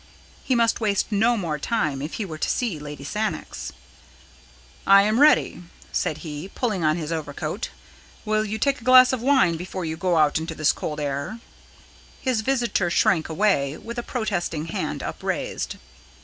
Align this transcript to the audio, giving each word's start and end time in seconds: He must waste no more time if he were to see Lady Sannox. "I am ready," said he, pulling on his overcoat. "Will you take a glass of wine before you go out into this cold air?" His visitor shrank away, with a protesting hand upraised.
He 0.43 0.55
must 0.55 0.81
waste 0.81 1.11
no 1.11 1.37
more 1.37 1.59
time 1.59 2.01
if 2.01 2.13
he 2.13 2.25
were 2.25 2.39
to 2.39 2.49
see 2.49 2.79
Lady 2.79 3.03
Sannox. 3.03 3.71
"I 4.87 5.03
am 5.03 5.19
ready," 5.19 5.61
said 5.91 6.17
he, 6.25 6.49
pulling 6.55 6.83
on 6.83 6.97
his 6.97 7.11
overcoat. 7.11 7.69
"Will 8.25 8.43
you 8.43 8.57
take 8.57 8.81
a 8.81 8.83
glass 8.83 9.13
of 9.13 9.21
wine 9.21 9.57
before 9.57 9.85
you 9.85 9.95
go 9.95 10.17
out 10.17 10.39
into 10.39 10.55
this 10.55 10.71
cold 10.73 10.99
air?" 10.99 11.37
His 12.19 12.41
visitor 12.41 12.89
shrank 12.89 13.29
away, 13.29 13.77
with 13.77 13.99
a 13.99 14.01
protesting 14.01 14.65
hand 14.73 15.03
upraised. 15.03 15.75